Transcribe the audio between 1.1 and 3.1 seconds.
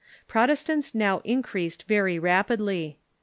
increased very rapidly.